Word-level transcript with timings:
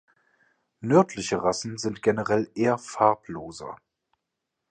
Nördliche 0.79 1.43
Rassen 1.43 1.77
sind 1.77 2.01
generell 2.01 2.49
eher 2.55 2.79
farbloser. 2.79 3.75